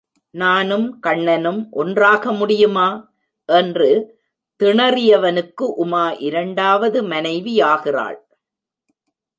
[0.31, 3.13] நானும் கண்ணனும் ஒன்றாக முடியுமா?
[3.45, 4.19] என்று
[4.63, 8.19] திணறியவனுக்கு உமா இரண்டாவது மனைவி யாகிறாள்.